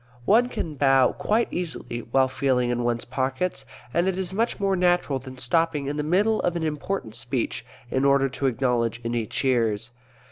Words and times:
One 0.25 0.49
can 0.49 0.73
bow 0.73 1.11
quite 1.11 1.47
easily 1.51 1.99
while 1.99 2.27
feeling 2.27 2.71
in 2.71 2.83
one's 2.83 3.05
pockets, 3.05 3.67
and 3.93 4.07
it 4.07 4.17
is 4.17 4.33
much 4.33 4.59
more 4.59 4.75
natural 4.75 5.19
than 5.19 5.37
stopping 5.37 5.85
in 5.85 5.97
the 5.97 6.01
middle 6.03 6.41
of 6.41 6.55
an 6.55 6.63
important 6.63 7.13
speech 7.13 7.63
in 7.91 8.03
order 8.03 8.27
to 8.27 8.47
acknowledge 8.47 8.99
any 9.05 9.27
cheers. 9.27 9.91